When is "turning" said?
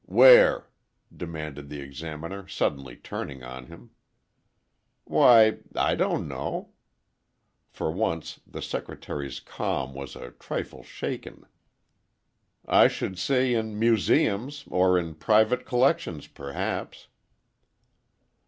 2.95-3.43